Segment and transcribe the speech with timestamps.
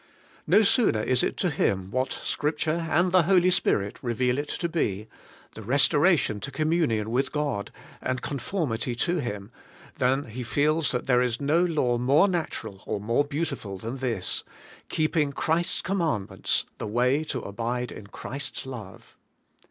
[0.47, 4.47] No sooner is it to him what Scripture and the Holy Spirit re veal it
[4.47, 5.07] to be,—
[5.53, 9.51] the restoration to communion with God and conformity to Him,—
[9.99, 14.43] than he feels that there is no law more natural or more beautiful than this:
[14.89, 19.15] Keeping Christ's commandments the way to abide in Christ's love.